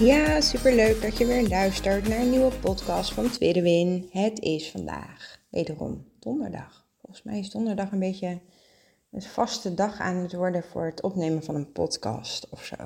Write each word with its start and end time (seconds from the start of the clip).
Ja, 0.00 0.40
super 0.40 0.74
leuk 0.74 1.02
dat 1.02 1.18
je 1.18 1.26
weer 1.26 1.48
luistert 1.48 2.08
naar 2.08 2.18
een 2.18 2.30
nieuwe 2.30 2.52
podcast 2.60 3.12
van 3.12 3.30
Tweede 3.30 3.62
Win. 3.62 4.08
Het 4.10 4.40
is 4.40 4.70
vandaag 4.70 5.38
wederom 5.50 6.04
donderdag. 6.18 6.86
Volgens 7.00 7.22
mij 7.22 7.38
is 7.38 7.50
donderdag 7.50 7.92
een 7.92 7.98
beetje 7.98 8.40
een 9.10 9.22
vaste 9.22 9.74
dag 9.74 10.00
aan 10.00 10.16
het 10.16 10.32
worden 10.32 10.62
voor 10.62 10.84
het 10.84 11.02
opnemen 11.02 11.42
van 11.42 11.54
een 11.54 11.72
podcast 11.72 12.48
of 12.48 12.64
zo. 12.64 12.76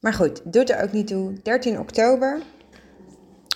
Maar 0.00 0.12
goed, 0.12 0.52
doet 0.52 0.70
er 0.70 0.82
ook 0.82 0.92
niet 0.92 1.06
toe. 1.06 1.42
13 1.42 1.78
oktober. 1.78 2.42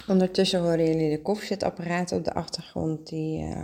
Ondertussen 0.09 0.61
horen 0.61 0.87
jullie 0.87 1.11
de 1.11 1.23
koffiezetapparaat 1.23 2.13
op 2.13 2.25
de 2.25 2.35
achtergrond 2.35 3.09
die 3.09 3.43
uh, 3.43 3.63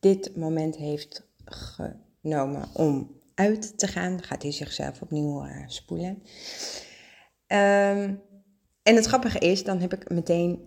dit 0.00 0.36
moment 0.36 0.76
heeft 0.76 1.22
genomen 1.44 2.68
om 2.72 3.20
uit 3.34 3.78
te 3.78 3.86
gaan. 3.86 4.22
Gaat 4.22 4.42
hij 4.42 4.52
zichzelf 4.52 5.02
opnieuw 5.02 5.44
uh, 5.44 5.62
spoelen. 5.66 6.22
Um, 7.52 8.20
en 8.82 8.96
het 8.96 9.06
grappige 9.06 9.38
is, 9.38 9.64
dan 9.64 9.80
heb 9.80 9.92
ik 9.92 10.10
meteen 10.10 10.60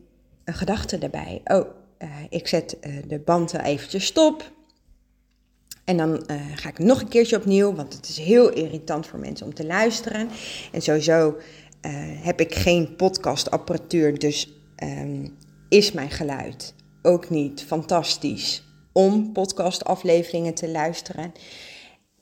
een 0.44 0.54
gedachte 0.54 0.98
erbij. 0.98 1.42
Oh, 1.44 1.68
uh, 2.00 2.10
ik 2.30 2.48
zet 2.48 2.78
de 3.08 3.20
banden 3.20 3.64
eventjes 3.64 4.06
stop. 4.06 4.52
En 5.84 5.98
dan 5.98 6.24
uh, 6.32 6.42
ga 6.56 6.70
ik 6.70 6.80
nog 6.80 7.02
een 7.02 7.08
keertje 7.08 7.38
opnieuw, 7.38 7.74
want 7.74 7.94
het 7.94 8.08
is 8.08 8.18
heel 8.18 8.54
irritant 8.54 9.08
voor 9.08 9.20
mensen 9.20 9.46
om 9.46 9.54
te 9.54 9.66
luisteren. 9.66 10.30
En 10.72 10.82
sowieso 10.82 11.28
uh, 11.28 11.92
heb 12.24 12.40
ik 12.40 12.56
geen 12.56 12.96
podcastapparatuur, 12.96 14.20
dus 14.20 14.54
um, 14.84 15.38
is 15.70 15.92
mijn 15.92 16.12
geluid 16.12 16.74
ook 17.02 17.30
niet 17.30 17.64
fantastisch 17.64 18.64
om 18.92 19.32
podcastafleveringen 19.32 20.54
te 20.54 20.70
luisteren. 20.70 21.32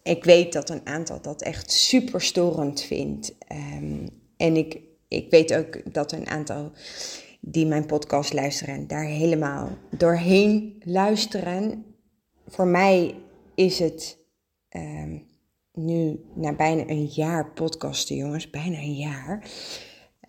Ik 0.03 0.23
weet 0.23 0.53
dat 0.53 0.69
een 0.69 0.87
aantal 0.87 1.21
dat 1.21 1.41
echt 1.41 1.71
super 1.71 2.21
storend 2.21 2.81
vindt. 2.81 3.35
Um, 3.51 4.21
en 4.43 4.57
ik, 4.57 4.79
ik 5.07 5.29
weet 5.29 5.53
ook 5.53 5.93
dat 5.93 6.11
een 6.11 6.27
aantal 6.27 6.71
die 7.39 7.65
mijn 7.65 7.85
podcast 7.85 8.33
luisteren 8.33 8.87
daar 8.87 9.05
helemaal 9.05 9.69
doorheen 9.89 10.81
luisteren. 10.85 11.85
Voor 12.47 12.67
mij 12.67 13.15
is 13.55 13.79
het 13.79 14.17
um, 14.69 15.25
nu 15.73 16.19
na 16.35 16.55
bijna 16.55 16.89
een 16.89 17.05
jaar 17.05 17.51
podcasten, 17.51 18.15
jongens, 18.15 18.49
bijna 18.49 18.77
een 18.77 18.95
jaar, 18.95 19.49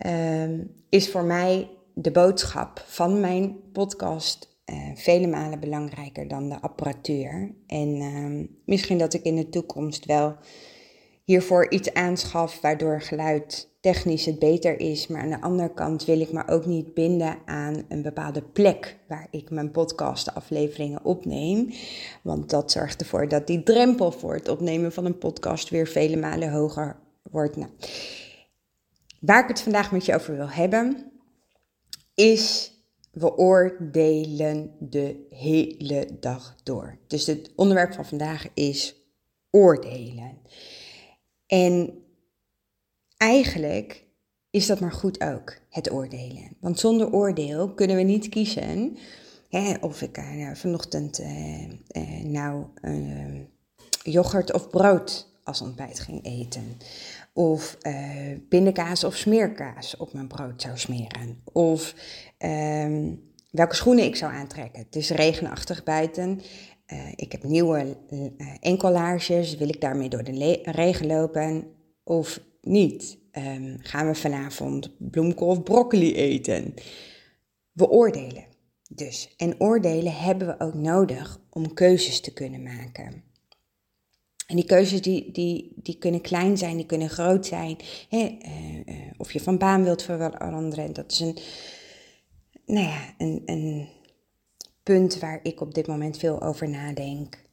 um, 0.05 0.71
is 0.89 1.11
voor 1.11 1.23
mij 1.23 1.69
de 1.93 2.11
boodschap 2.11 2.83
van 2.85 3.19
mijn 3.19 3.71
podcast 3.71 4.59
uh, 4.65 4.95
vele 4.95 5.27
malen 5.27 5.59
belangrijker 5.59 6.27
dan 6.27 6.49
de 6.49 6.61
apparatuur. 6.61 7.55
En 7.67 7.95
uh, 7.95 8.47
misschien 8.65 8.97
dat 8.97 9.13
ik 9.13 9.23
in 9.23 9.35
de 9.35 9.49
toekomst 9.49 10.05
wel 10.05 10.35
hiervoor 11.25 11.71
iets 11.71 11.93
aanschaf 11.93 12.61
waardoor 12.61 13.01
geluid 13.01 13.69
technisch 13.79 14.25
het 14.25 14.39
beter 14.39 14.79
is. 14.79 15.07
Maar 15.07 15.21
aan 15.21 15.29
de 15.29 15.41
andere 15.41 15.73
kant 15.73 16.05
wil 16.05 16.19
ik 16.19 16.31
me 16.31 16.47
ook 16.47 16.65
niet 16.65 16.93
binden 16.93 17.37
aan 17.45 17.85
een 17.89 18.01
bepaalde 18.01 18.41
plek 18.41 18.97
waar 19.07 19.27
ik 19.31 19.49
mijn 19.49 19.71
podcastafleveringen 19.71 21.03
opneem. 21.03 21.73
Want 22.23 22.49
dat 22.49 22.71
zorgt 22.71 23.01
ervoor 23.01 23.27
dat 23.27 23.47
die 23.47 23.63
drempel 23.63 24.11
voor 24.11 24.33
het 24.33 24.47
opnemen 24.47 24.91
van 24.91 25.05
een 25.05 25.17
podcast 25.17 25.69
weer 25.69 25.87
vele 25.87 26.17
malen 26.17 26.51
hoger 26.51 26.99
wordt. 27.31 27.55
Nou, 27.55 27.69
waar 29.19 29.43
ik 29.43 29.47
het 29.47 29.61
vandaag 29.61 29.91
met 29.91 30.05
je 30.05 30.15
over 30.15 30.35
wil 30.35 30.49
hebben, 30.49 31.11
is 32.13 32.73
we 33.11 33.37
oordelen 33.37 34.75
de 34.79 35.25
hele 35.29 36.07
dag 36.19 36.55
door. 36.63 36.97
Dus 37.07 37.25
het 37.25 37.51
onderwerp 37.55 37.93
van 37.93 38.05
vandaag 38.05 38.47
is 38.53 38.95
oordelen. 39.49 40.37
En 41.47 42.03
eigenlijk 43.17 44.03
is 44.49 44.65
dat 44.65 44.79
maar 44.79 44.91
goed 44.91 45.23
ook, 45.23 45.57
het 45.69 45.91
oordelen. 45.91 46.57
Want 46.59 46.79
zonder 46.79 47.13
oordeel 47.13 47.73
kunnen 47.73 47.95
we 47.95 48.01
niet 48.01 48.29
kiezen 48.29 48.97
hè, 49.49 49.73
of 49.81 50.01
ik 50.01 50.17
uh, 50.17 50.51
vanochtend 50.53 51.19
uh, 51.19 51.63
uh, 51.63 52.23
nou 52.23 52.65
yoghurt 54.03 54.53
of 54.53 54.69
brood 54.69 55.33
als 55.43 55.61
ontbijt 55.61 55.99
ging 55.99 56.25
eten. 56.25 56.77
Of 57.33 57.77
pindakaas 58.49 59.03
of 59.03 59.15
smeerkaas 59.15 59.97
op 59.97 60.13
mijn 60.13 60.27
brood 60.27 60.61
zou 60.61 60.77
smeren. 60.77 61.41
Of 61.43 61.95
ehm, 62.37 63.13
welke 63.51 63.75
schoenen 63.75 64.05
ik 64.05 64.15
zou 64.15 64.33
aantrekken. 64.33 64.79
Het 64.79 64.95
is 64.95 65.09
regenachtig 65.09 65.83
buiten. 65.83 66.41
Ik 67.15 67.31
heb 67.31 67.43
nieuwe 67.43 67.97
enkellaarsjes. 68.59 69.55
Wil 69.55 69.69
ik 69.69 69.81
daarmee 69.81 70.09
door 70.09 70.23
de 70.23 70.61
regen 70.63 71.07
lopen 71.07 71.63
of 72.03 72.39
niet? 72.61 73.17
Um, 73.31 73.77
gaan 73.79 74.07
we 74.07 74.15
vanavond 74.15 74.91
bloemkool 74.97 75.47
of 75.47 75.63
broccoli 75.63 76.15
eten? 76.15 76.73
We 77.71 77.89
oordelen 77.89 78.45
dus. 78.89 79.33
En 79.37 79.61
oordelen 79.61 80.15
hebben 80.15 80.47
we 80.47 80.59
ook 80.59 80.73
nodig 80.73 81.41
om 81.49 81.73
keuzes 81.73 82.19
te 82.19 82.33
kunnen 82.33 82.63
maken. 82.63 83.23
En 84.47 84.55
die 84.55 84.65
keuzes 84.65 85.01
die, 85.01 85.31
die, 85.31 85.73
die 85.75 85.97
kunnen 85.97 86.21
klein 86.21 86.57
zijn, 86.57 86.77
die 86.77 86.85
kunnen 86.85 87.09
groot 87.09 87.45
zijn. 87.45 87.77
Hè? 88.09 88.37
Uh, 88.45 88.75
uh, 88.85 89.11
of 89.17 89.31
je 89.31 89.39
van 89.39 89.57
baan 89.57 89.83
wilt 89.83 90.01
veranderen. 90.01 90.93
Dat 90.93 91.11
is 91.11 91.19
een, 91.19 91.37
nou 92.65 92.85
ja, 92.85 93.13
een, 93.17 93.41
een 93.45 93.87
punt 94.85 95.19
waar 95.19 95.39
ik 95.43 95.61
op 95.61 95.73
dit 95.73 95.87
moment 95.87 96.17
veel 96.17 96.41
over 96.41 96.69
nadenk. 96.69 97.43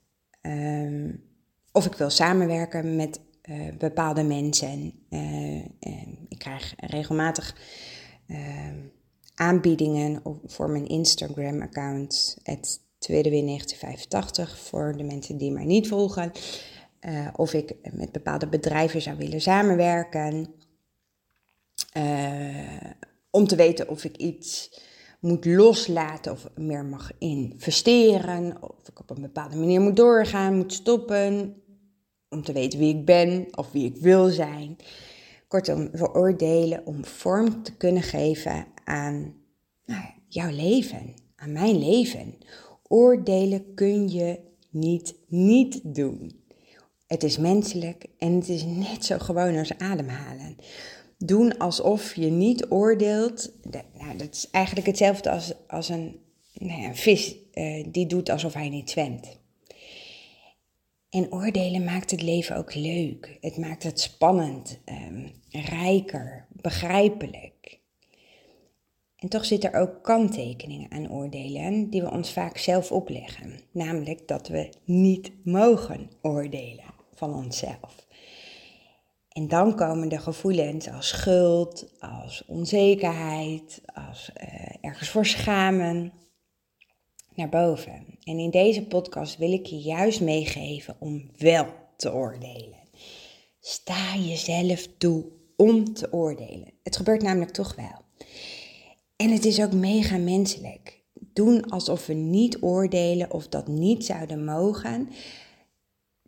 Um, 0.43 1.25
of 1.73 1.87
ik 1.87 1.95
wil 1.95 2.11
samenwerken 2.11 2.97
met 2.97 3.21
uh, 3.43 3.73
bepaalde 3.79 4.23
mensen. 4.23 4.93
Uh, 5.11 5.65
ik 6.29 6.39
krijg 6.39 6.75
regelmatig 6.77 7.57
uh, 8.27 8.39
aanbiedingen 9.35 10.23
voor 10.47 10.71
mijn 10.71 10.87
Instagram-account, 10.87 12.39
het 12.43 12.81
Tweede 12.99 13.31
1985, 13.31 14.59
voor 14.59 14.97
de 14.97 15.03
mensen 15.03 15.39
die 15.39 15.51
mij 15.51 15.65
niet 15.65 15.89
volgen. 15.89 16.33
of 17.37 17.53
ik 17.53 17.75
met 17.93 18.13
bepaalde 18.13 18.49
bedrijven 18.49 19.03
zou 19.03 19.17
willen 19.17 19.41
samenwerken. 19.41 20.55
om 23.31 23.47
te 23.47 23.57
weten 23.57 23.89
of 23.89 24.05
ik 24.05 24.17
iets 24.17 24.81
moet 25.23 25.45
loslaten 25.45 26.33
of 26.33 26.49
meer 26.55 26.85
mag 26.85 27.11
investeren. 27.19 28.63
Of 28.63 28.89
ik 28.89 29.01
op 29.01 29.11
een 29.11 29.23
bepaalde 29.23 29.57
manier 29.57 29.81
moet 29.81 29.97
doorgaan, 29.97 30.57
moet 30.57 30.73
stoppen 30.73 31.57
om 32.29 32.43
te 32.43 32.53
weten 32.53 32.79
wie 32.79 32.97
ik 32.97 33.05
ben 33.05 33.47
of 33.51 33.73
wie 33.73 33.85
ik 33.85 33.97
wil 33.97 34.29
zijn. 34.29 34.77
Kortom, 35.49 35.89
veroordelen 35.93 36.87
om 36.87 37.05
vorm 37.05 37.63
te 37.63 37.77
kunnen 37.77 38.03
geven 38.03 38.67
aan 38.85 39.35
nou, 39.85 40.05
jouw 40.29 40.51
leven, 40.51 41.15
aan 41.37 41.53
mijn 41.53 41.79
leven. 41.79 42.35
Oordelen 42.83 43.75
kun 43.75 44.09
je 44.09 44.41
niet 44.71 45.15
niet 45.29 45.95
doen. 45.95 46.41
Het 47.07 47.23
is 47.23 47.39
menselijk 47.39 48.07
en 48.19 48.35
het 48.35 48.49
is 48.49 48.65
net 48.65 49.05
zo 49.05 49.19
gewoon 49.19 49.59
als 49.59 49.79
ademhalen. 49.79 50.57
Doen 51.25 51.59
alsof 51.59 52.15
je 52.15 52.31
niet 52.31 52.67
oordeelt, 52.71 53.53
nou, 53.99 54.17
dat 54.17 54.29
is 54.35 54.51
eigenlijk 54.51 54.87
hetzelfde 54.87 55.31
als, 55.31 55.53
als 55.67 55.89
een, 55.89 56.21
nou 56.53 56.85
een 56.85 56.97
vis 56.97 57.35
uh, 57.55 57.85
die 57.89 58.07
doet 58.07 58.31
alsof 58.31 58.53
hij 58.55 58.69
niet 58.69 58.91
zwemt. 58.91 59.41
En 61.11 61.33
oordelen 61.33 61.85
maakt 61.85 62.11
het 62.11 62.23
leven 62.23 62.57
ook 62.57 62.75
leuk. 62.75 63.39
Het 63.41 63.57
maakt 63.57 63.83
het 63.83 64.01
spannend, 64.01 64.79
um, 64.85 65.31
rijker, 65.51 66.47
begrijpelijk. 66.49 67.81
En 69.17 69.29
toch 69.29 69.45
zitten 69.45 69.73
er 69.73 69.81
ook 69.81 70.03
kanttekeningen 70.03 70.91
aan 70.91 71.11
oordelen 71.11 71.91
die 71.91 72.03
we 72.03 72.11
ons 72.11 72.33
vaak 72.33 72.59
zelf 72.59 72.93
opleggen. 72.93 73.61
Namelijk 73.71 74.29
dat 74.29 74.49
we 74.49 74.71
niet 74.85 75.33
mogen 75.45 76.11
oordelen 76.23 76.95
van 77.15 77.35
onszelf. 77.35 78.07
En 79.33 79.49
dan 79.49 79.77
komen 79.77 80.09
de 80.09 80.19
gevoelens 80.19 80.89
als 80.89 81.09
schuld, 81.09 81.93
als 82.01 82.45
onzekerheid, 82.47 83.81
als 83.95 84.31
uh, 84.43 84.75
ergens 84.81 85.09
voor 85.09 85.27
schamen 85.27 86.13
naar 87.35 87.49
boven. 87.49 88.07
En 88.25 88.39
in 88.39 88.51
deze 88.51 88.87
podcast 88.87 89.37
wil 89.37 89.53
ik 89.53 89.67
je 89.67 89.79
juist 89.79 90.21
meegeven 90.21 90.97
om 90.99 91.31
wel 91.37 91.67
te 91.97 92.13
oordelen. 92.13 92.81
sta 93.61 94.17
jezelf 94.17 94.89
toe 94.99 95.25
om 95.57 95.95
te 95.95 96.13
oordelen. 96.13 96.73
Het 96.83 96.97
gebeurt 96.97 97.23
namelijk 97.23 97.53
toch 97.53 97.75
wel. 97.75 98.27
En 99.17 99.31
het 99.31 99.45
is 99.45 99.61
ook 99.63 99.73
mega 99.73 100.17
menselijk. 100.17 101.01
Doen 101.13 101.71
alsof 101.71 102.07
we 102.07 102.15
niet 102.15 102.63
oordelen 102.63 103.31
of 103.31 103.49
dat 103.49 103.69
niet 103.69 104.05
zouden 104.05 104.45
mogen. 104.45 105.09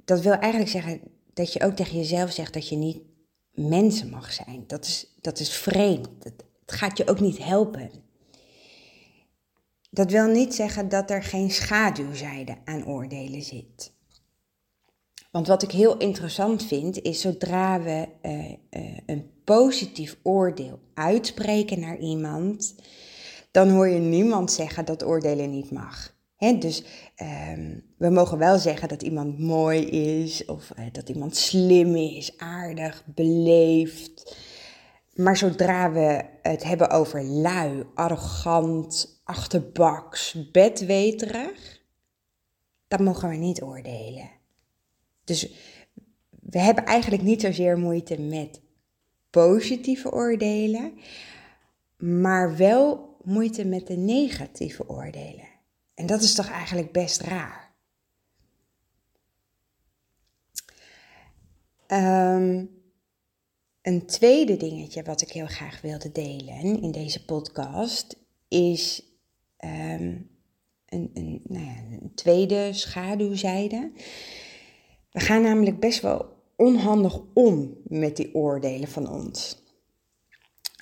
Dat 0.04 0.20
wil 0.20 0.32
eigenlijk 0.32 0.70
zeggen 0.70 1.00
dat 1.34 1.52
je 1.52 1.62
ook 1.62 1.74
tegen 1.74 1.96
jezelf 1.96 2.32
zegt 2.32 2.52
dat 2.52 2.68
je 2.68 2.76
niet 2.76 3.02
mensen 3.50 4.10
mag 4.10 4.32
zijn. 4.32 4.64
Dat 4.66 4.84
is, 4.84 5.14
dat 5.20 5.38
is 5.38 5.50
vreemd. 5.50 6.08
Het 6.18 6.44
gaat 6.66 6.98
je 6.98 7.08
ook 7.08 7.20
niet 7.20 7.38
helpen. 7.38 7.90
Dat 9.90 10.10
wil 10.10 10.26
niet 10.26 10.54
zeggen 10.54 10.88
dat 10.88 11.10
er 11.10 11.22
geen 11.22 11.50
schaduwzijde 11.50 12.56
aan 12.64 12.86
oordelen 12.86 13.42
zit. 13.42 13.92
Want 15.30 15.46
wat 15.46 15.62
ik 15.62 15.70
heel 15.70 15.96
interessant 15.96 16.64
vind, 16.64 17.02
is 17.02 17.20
zodra 17.20 17.82
we 17.82 18.08
uh, 18.22 18.50
uh, 18.50 18.98
een 19.06 19.30
positief 19.44 20.16
oordeel 20.22 20.80
uitspreken 20.94 21.80
naar 21.80 21.98
iemand, 21.98 22.74
dan 23.50 23.70
hoor 23.70 23.88
je 23.88 23.98
niemand 23.98 24.52
zeggen 24.52 24.84
dat 24.84 25.04
oordelen 25.04 25.50
niet 25.50 25.70
mag. 25.70 26.13
Dus 26.38 26.84
um, 27.22 27.82
we 27.98 28.10
mogen 28.10 28.38
wel 28.38 28.58
zeggen 28.58 28.88
dat 28.88 29.02
iemand 29.02 29.38
mooi 29.38 29.80
is, 29.86 30.44
of 30.44 30.70
uh, 30.78 30.84
dat 30.92 31.08
iemand 31.08 31.36
slim 31.36 31.96
is, 31.96 32.38
aardig, 32.38 33.04
beleefd. 33.06 34.36
Maar 35.14 35.36
zodra 35.36 35.92
we 35.92 36.24
het 36.42 36.64
hebben 36.64 36.90
over 36.90 37.22
lui, 37.22 37.84
arrogant, 37.94 39.20
achterbaks, 39.24 40.50
bedweterig, 40.52 41.82
dan 42.88 43.02
mogen 43.02 43.28
we 43.28 43.36
niet 43.36 43.62
oordelen. 43.62 44.30
Dus 45.24 45.54
we 46.40 46.58
hebben 46.58 46.84
eigenlijk 46.84 47.22
niet 47.22 47.40
zozeer 47.40 47.78
moeite 47.78 48.20
met 48.20 48.60
positieve 49.30 50.12
oordelen, 50.12 50.92
maar 51.96 52.56
wel 52.56 53.16
moeite 53.22 53.64
met 53.64 53.86
de 53.86 53.96
negatieve 53.96 54.88
oordelen. 54.88 55.53
En 55.94 56.06
dat 56.06 56.22
is 56.22 56.34
toch 56.34 56.48
eigenlijk 56.48 56.92
best 56.92 57.20
raar. 57.20 57.72
Um, 61.86 62.70
een 63.82 64.06
tweede 64.06 64.56
dingetje 64.56 65.02
wat 65.02 65.20
ik 65.20 65.30
heel 65.30 65.46
graag 65.46 65.80
wilde 65.80 66.12
delen 66.12 66.82
in 66.82 66.90
deze 66.90 67.24
podcast 67.24 68.16
is 68.48 69.02
um, 69.64 70.30
een, 70.86 71.10
een, 71.14 71.40
nou 71.44 71.64
ja, 71.64 71.76
een 71.90 72.12
tweede 72.14 72.72
schaduwzijde. 72.72 73.92
We 75.10 75.20
gaan 75.20 75.42
namelijk 75.42 75.80
best 75.80 76.00
wel 76.00 76.32
onhandig 76.56 77.20
om 77.34 77.76
met 77.84 78.16
die 78.16 78.34
oordelen 78.34 78.88
van 78.88 79.10
ons. 79.10 79.62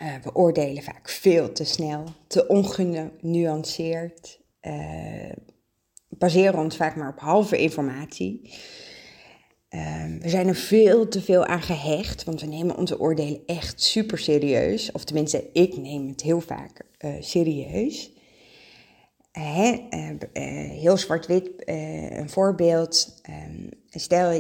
Uh, 0.03 0.15
we 0.23 0.35
oordelen 0.35 0.83
vaak 0.83 1.09
veel 1.09 1.53
te 1.53 1.65
snel, 1.65 2.05
te 2.27 2.47
ongenuanceerd, 2.47 4.41
uh, 4.67 5.33
baseren 6.09 6.59
ons 6.59 6.77
vaak 6.77 6.97
maar 6.97 7.09
op 7.09 7.21
halve 7.21 7.59
informatie. 7.59 8.41
Uh, 9.71 10.05
we 10.21 10.29
zijn 10.29 10.49
er 10.49 10.55
veel 10.55 11.09
te 11.09 11.23
veel 11.23 11.45
aan 11.45 11.63
gehecht, 11.63 12.25
want 12.25 12.41
we 12.41 12.47
nemen 12.47 12.77
onze 12.77 13.01
oordelen 13.01 13.41
echt 13.47 13.83
super 13.83 14.19
serieus. 14.19 14.93
Of 14.93 15.05
tenminste, 15.05 15.51
ik 15.53 15.77
neem 15.77 16.09
het 16.09 16.21
heel 16.21 16.41
vaak 16.41 16.81
uh, 16.99 17.15
serieus. 17.21 18.11
Hè, 19.33 19.77
heel 20.69 20.97
zwart-wit, 20.97 21.51
een 21.65 22.31
voorbeeld. 22.31 23.21
Ehm, 23.23 23.69
stel, 23.91 24.33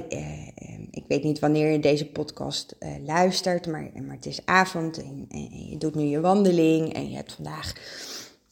ik 0.90 1.04
weet 1.08 1.22
niet 1.22 1.38
wanneer 1.38 1.72
je 1.72 1.78
deze 1.78 2.10
podcast 2.10 2.76
luistert, 3.04 3.66
maar, 3.66 3.90
maar 3.94 4.16
het 4.16 4.26
is 4.26 4.46
avond 4.46 5.02
en 5.02 5.26
je 5.70 5.78
doet 5.78 5.94
nu 5.94 6.02
je 6.02 6.20
wandeling 6.20 6.94
en 6.94 7.10
je 7.10 7.16
hebt 7.16 7.32
vandaag 7.32 7.72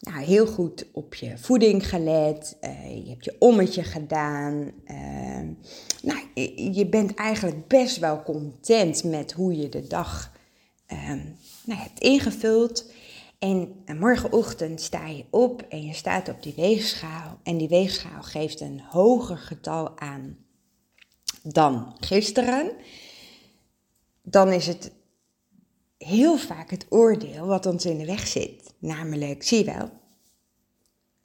nou, 0.00 0.25
heel 0.25 0.47
goed 0.47 0.87
op 0.93 1.14
je 1.14 1.38
voeding 1.38 1.88
gelet. 1.88 2.56
Uh, 2.61 3.05
je 3.05 3.11
hebt 3.11 3.25
je 3.25 3.37
ommetje 3.38 3.82
gedaan. 3.82 4.73
Uh, 4.87 5.49
nou, 6.02 6.26
je 6.73 6.87
bent 6.91 7.14
eigenlijk 7.14 7.69
best 7.69 7.99
wel 7.99 8.23
content 8.23 9.05
met 9.05 9.32
hoe 9.32 9.56
je 9.56 9.69
de 9.69 9.87
dag 9.87 10.32
uh, 10.93 11.08
nou, 11.64 11.81
hebt 11.81 12.00
ingevuld. 12.00 12.91
En 13.38 13.85
morgenochtend 13.99 14.81
sta 14.81 15.06
je 15.06 15.25
op 15.31 15.62
en 15.69 15.85
je 15.85 15.94
staat 15.94 16.29
op 16.29 16.43
die 16.43 16.55
weegschaal. 16.56 17.38
En 17.43 17.56
die 17.56 17.69
weegschaal 17.69 18.23
geeft 18.23 18.61
een 18.61 18.81
hoger 18.81 19.38
getal 19.38 19.99
aan 19.99 20.37
dan 21.43 21.96
gisteren. 22.00 22.73
Dan 24.23 24.53
is 24.53 24.67
het 24.67 24.93
heel 26.05 26.38
vaak 26.38 26.70
het 26.70 26.87
oordeel 26.88 27.47
wat 27.47 27.67
ons 27.67 27.85
in 27.85 27.99
de 27.99 28.06
weg 28.06 28.26
zit. 28.26 28.75
Namelijk, 28.79 29.43
zie 29.43 29.58
je 29.58 29.64
wel, 29.64 29.91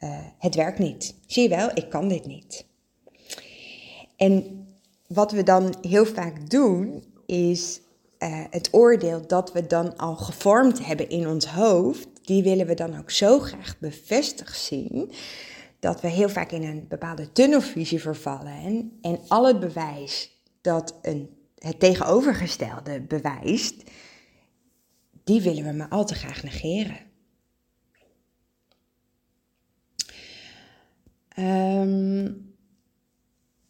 uh, 0.03 0.19
het 0.39 0.55
werkt 0.55 0.79
niet. 0.79 1.15
Zie 1.25 1.43
je 1.43 1.49
wel, 1.49 1.69
ik 1.73 1.89
kan 1.89 2.07
dit 2.07 2.25
niet. 2.25 2.65
En 4.15 4.65
wat 5.07 5.31
we 5.31 5.43
dan 5.43 5.75
heel 5.81 6.05
vaak 6.05 6.49
doen, 6.49 7.03
is 7.25 7.81
uh, 8.19 8.43
het 8.49 8.69
oordeel 8.71 9.27
dat 9.27 9.51
we 9.51 9.67
dan 9.67 9.97
al 9.97 10.15
gevormd 10.15 10.85
hebben 10.85 11.09
in 11.09 11.27
ons 11.27 11.45
hoofd, 11.45 12.07
die 12.21 12.43
willen 12.43 12.67
we 12.67 12.73
dan 12.73 12.97
ook 12.97 13.11
zo 13.11 13.39
graag 13.39 13.79
bevestigd 13.79 14.59
zien, 14.59 15.11
dat 15.79 16.01
we 16.01 16.07
heel 16.07 16.29
vaak 16.29 16.51
in 16.51 16.63
een 16.63 16.85
bepaalde 16.87 17.31
tunnelvisie 17.31 18.01
vervallen. 18.01 18.53
En, 18.53 18.97
en 19.01 19.19
al 19.27 19.47
het 19.47 19.59
bewijs 19.59 20.31
dat 20.61 20.99
een, 21.01 21.29
het 21.57 21.79
tegenovergestelde 21.79 23.01
bewijst, 23.01 23.75
die 25.25 25.41
willen 25.41 25.63
we 25.63 25.71
maar 25.71 25.89
al 25.89 26.05
te 26.05 26.15
graag 26.15 26.43
negeren. 26.43 26.99
Um, 31.37 32.53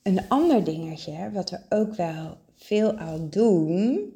een 0.02 0.28
ander 0.28 0.64
dingetje, 0.64 1.32
wat 1.32 1.50
we 1.50 1.60
ook 1.70 1.96
wel 1.96 2.38
veel 2.56 2.98
al 2.98 3.30
doen, 3.30 4.14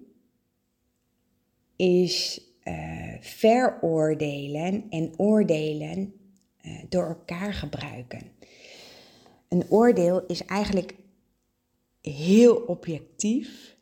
is 1.75 2.41
uh, 2.63 3.13
veroordelen 3.19 4.85
en 4.89 5.13
oordelen 5.17 6.13
uh, 6.65 6.83
door 6.89 7.07
elkaar 7.07 7.53
gebruiken. 7.53 8.31
Een 9.47 9.65
oordeel 9.69 10.25
is 10.25 10.45
eigenlijk 10.45 10.95
heel 12.01 12.55
objectief, 12.55 13.77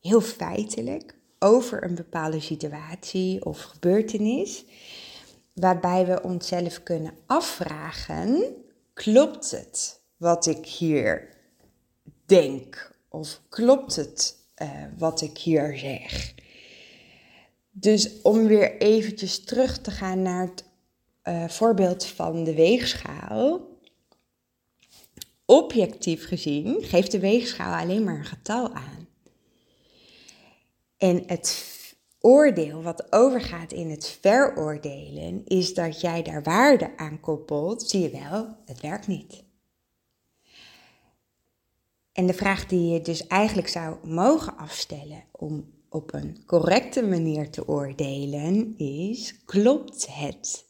heel 0.00 0.20
feitelijk 0.20 1.18
over 1.44 1.84
een 1.84 1.94
bepaalde 1.94 2.40
situatie 2.40 3.44
of 3.44 3.62
gebeurtenis, 3.62 4.64
waarbij 5.52 6.06
we 6.06 6.22
onszelf 6.22 6.82
kunnen 6.82 7.14
afvragen: 7.26 8.54
klopt 8.94 9.50
het 9.50 10.00
wat 10.16 10.46
ik 10.46 10.66
hier 10.66 11.28
denk? 12.26 12.92
Of 13.08 13.40
klopt 13.48 13.96
het 13.96 14.36
uh, 14.62 14.68
wat 14.98 15.20
ik 15.20 15.38
hier 15.38 15.78
zeg? 15.78 16.34
Dus 17.70 18.22
om 18.22 18.46
weer 18.46 18.78
eventjes 18.78 19.44
terug 19.44 19.78
te 19.78 19.90
gaan 19.90 20.22
naar 20.22 20.46
het 20.46 20.64
uh, 21.24 21.48
voorbeeld 21.48 22.06
van 22.06 22.44
de 22.44 22.54
weegschaal. 22.54 23.72
Objectief 25.46 26.26
gezien 26.26 26.76
geeft 26.82 27.10
de 27.10 27.18
weegschaal 27.18 27.80
alleen 27.80 28.04
maar 28.04 28.18
een 28.18 28.24
getal 28.24 28.72
aan. 28.72 29.03
En 31.04 31.22
het 31.26 31.64
oordeel 32.20 32.82
wat 32.82 33.12
overgaat 33.12 33.72
in 33.72 33.90
het 33.90 34.18
veroordelen 34.20 35.44
is 35.44 35.74
dat 35.74 36.00
jij 36.00 36.22
daar 36.22 36.42
waarde 36.42 36.96
aan 36.96 37.20
koppelt. 37.20 37.82
Zie 37.82 38.00
je 38.00 38.10
wel, 38.10 38.56
het 38.64 38.80
werkt 38.80 39.06
niet. 39.06 39.44
En 42.12 42.26
de 42.26 42.34
vraag 42.34 42.66
die 42.66 42.92
je 42.92 43.00
dus 43.00 43.26
eigenlijk 43.26 43.68
zou 43.68 44.08
mogen 44.08 44.56
afstellen 44.56 45.24
om 45.32 45.72
op 45.88 46.12
een 46.14 46.42
correcte 46.46 47.02
manier 47.02 47.50
te 47.50 47.68
oordelen 47.68 48.78
is: 48.78 49.44
klopt 49.44 50.06
het 50.16 50.64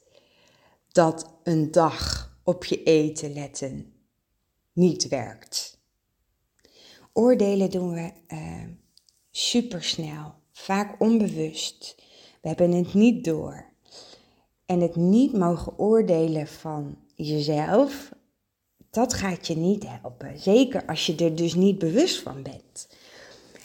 dat 0.87 1.33
een 1.43 1.71
dag 1.71 2.31
op 2.43 2.65
je 2.65 2.83
eten 2.83 3.33
letten 3.33 3.93
niet 4.73 5.07
werkt? 5.07 5.79
Oordelen 7.13 7.69
doen 7.69 7.93
we 7.93 8.11
uh, 8.27 8.63
supersnel, 9.37 10.33
vaak 10.51 11.01
onbewust. 11.01 11.95
We 12.41 12.47
hebben 12.47 12.71
het 12.71 12.93
niet 12.93 13.23
door. 13.23 13.65
En 14.65 14.79
het 14.79 14.95
niet 14.95 15.33
mogen 15.33 15.79
oordelen 15.79 16.47
van 16.47 16.97
jezelf, 17.15 18.11
dat 18.89 19.13
gaat 19.13 19.47
je 19.47 19.57
niet 19.57 19.85
helpen. 19.87 20.39
Zeker 20.39 20.85
als 20.85 21.05
je 21.05 21.15
er 21.15 21.35
dus 21.35 21.53
niet 21.53 21.77
bewust 21.77 22.21
van 22.21 22.43
bent. 22.43 22.87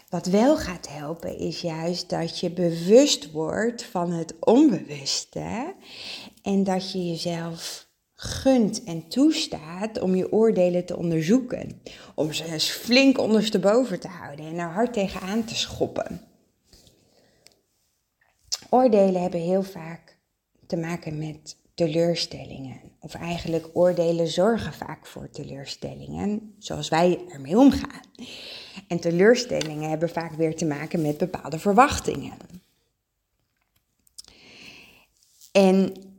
Wat 0.09 0.27
wel 0.27 0.57
gaat 0.57 0.89
helpen 0.89 1.39
is 1.39 1.61
juist 1.61 2.09
dat 2.09 2.39
je 2.39 2.51
bewust 2.51 3.31
wordt 3.31 3.85
van 3.85 4.11
het 4.11 4.35
onbewuste 4.41 5.75
en 6.43 6.65
dat 6.65 6.93
je 6.93 7.07
jezelf 7.07 7.90
gunt 8.23 8.85
en 8.85 9.09
toestaat 9.09 10.01
om 10.01 10.15
je 10.15 10.33
oordelen 10.33 10.85
te 10.85 10.97
onderzoeken. 10.97 11.83
Om 12.15 12.33
ze 12.33 12.45
eens 12.45 12.71
flink 12.71 13.19
ondersteboven 13.19 14.01
te 14.01 14.09
houden 14.09 14.45
en 14.45 14.59
er 14.59 14.73
hard 14.73 14.93
tegenaan 14.93 15.45
te 15.45 15.55
schoppen. 15.55 16.21
Oordelen 18.71 19.23
hebben 19.23 19.41
heel 19.41 19.63
vaak 19.63 20.19
te 20.67 20.77
maken 20.77 21.19
met 21.19 21.57
teleurstellingen. 21.75 22.81
Of 22.99 23.15
eigenlijk 23.15 23.69
oordelen 23.73 24.29
zorgen 24.29 24.73
vaak 24.73 25.07
voor 25.07 25.31
teleurstellingen, 25.31 26.55
zoals 26.59 26.89
wij 26.89 27.21
ermee 27.29 27.59
omgaan. 27.59 28.03
En 28.89 29.01
teleurstellingen 29.01 29.91
hebben 29.91 30.09
vaak 30.09 30.33
weer 30.33 30.57
te 30.57 30.65
maken 30.65 31.03
met 31.03 31.19
bepaalde 31.19 31.59
verwachtingen. 31.59 32.37
En 35.53 36.10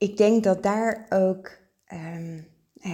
ik 0.00 0.16
denk 0.16 0.44
dat 0.44 0.62
daar 0.62 1.06
ook 1.08 1.58
um, 1.92 2.46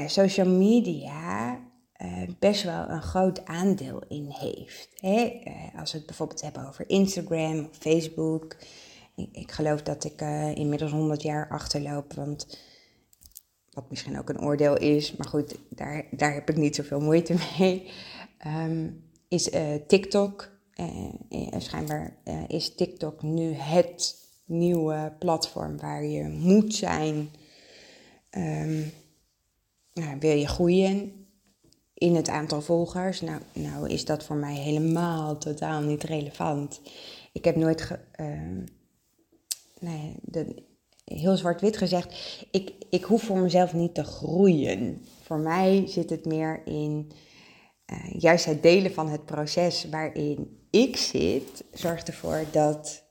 social 0.07 0.49
media 0.49 1.59
uh, 2.03 2.23
best 2.39 2.63
wel 2.63 2.89
een 2.89 3.03
groot 3.03 3.45
aandeel 3.45 4.03
in 4.09 4.27
heeft. 4.29 4.89
Hè? 4.95 5.41
Uh, 5.45 5.81
als 5.81 5.93
we 5.93 5.99
het 5.99 6.07
bijvoorbeeld 6.07 6.41
hebben 6.41 6.67
over 6.69 6.89
Instagram 6.89 7.69
Facebook. 7.73 8.57
Ik, 9.15 9.29
ik 9.33 9.53
geloof 9.53 9.83
dat 9.83 10.05
ik 10.05 10.23
uh, 10.23 10.55
inmiddels 10.55 10.91
100 10.91 11.23
jaar 11.23 11.49
achterloop, 11.49 12.13
want 12.13 12.59
wat 13.71 13.91
misschien 13.91 14.19
ook 14.19 14.29
een 14.29 14.41
oordeel 14.41 14.77
is, 14.77 15.17
maar 15.17 15.29
goed, 15.29 15.59
daar, 15.69 16.05
daar 16.11 16.35
heb 16.35 16.51
ik 16.51 16.57
niet 16.57 16.77
zoveel 16.77 17.01
moeite 17.01 17.35
mee. 17.59 17.91
Um, 18.47 19.05
is 19.29 19.51
TikTok. 19.87 20.51
schijnbaar 21.59 22.17
is 22.49 22.75
TikTok 22.75 23.23
nu 23.23 23.53
het 23.53 24.26
nieuwe 24.47 25.13
platform 25.19 25.79
waar 25.79 26.05
je 26.05 26.29
moet 26.29 26.75
zijn. 26.75 27.31
Um, 28.31 28.93
nou, 29.93 30.19
wil 30.19 30.37
je 30.37 30.49
groeien 30.49 31.27
in 31.95 32.15
het 32.15 32.29
aantal 32.29 32.61
volgers? 32.61 33.21
Nou, 33.21 33.41
nou 33.53 33.89
is 33.89 34.05
dat 34.05 34.25
voor 34.25 34.37
mij 34.37 34.55
helemaal 34.55 35.39
totaal 35.39 35.81
niet 35.81 36.03
relevant. 36.03 36.81
Ik 37.33 37.45
heb 37.45 37.57
nooit, 37.57 37.83
ge, 37.83 37.99
uh, 38.21 38.65
nee, 39.81 40.15
heel 41.05 41.37
zwart-wit 41.37 41.77
gezegd, 41.77 42.39
ik, 42.51 42.73
ik 42.91 43.05
hoef 43.05 43.23
voor 43.23 43.39
mezelf 43.39 43.73
niet 43.73 43.95
te 43.95 44.05
groeien. 44.05 45.05
Voor 45.23 45.39
mij 45.39 45.85
zit 45.87 46.11
het 46.11 46.25
meer 46.25 46.63
in 46.65 47.13
uh, 47.93 48.21
juist 48.21 48.45
het 48.45 48.63
delen 48.63 48.93
van 48.93 49.09
het 49.09 49.25
proces 49.25 49.89
waarin 49.91 50.67
ik 50.71 50.97
zit, 50.97 51.65
zorgt 51.73 52.09
ervoor 52.09 52.45
dat 52.53 53.06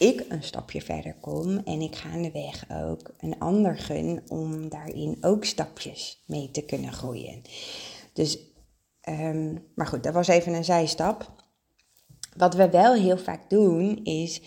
ik 0.00 0.24
een 0.28 0.42
stapje 0.42 0.82
verder 0.82 1.14
kom 1.20 1.58
en 1.58 1.80
ik 1.80 1.96
gaandeweg 1.96 2.64
ook 2.70 3.10
een 3.18 3.38
ander 3.38 3.78
gun 3.78 4.22
om 4.28 4.68
daarin 4.68 5.16
ook 5.20 5.44
stapjes 5.44 6.22
mee 6.26 6.50
te 6.50 6.62
kunnen 6.62 6.92
groeien. 6.92 7.42
Dus, 8.12 8.38
um, 9.08 9.66
maar 9.74 9.86
goed, 9.86 10.02
dat 10.02 10.14
was 10.14 10.28
even 10.28 10.52
een 10.52 10.64
zijstap. 10.64 11.32
Wat 12.36 12.54
we 12.54 12.70
wel 12.70 12.94
heel 12.94 13.18
vaak 13.18 13.50
doen 13.50 14.04
is, 14.04 14.42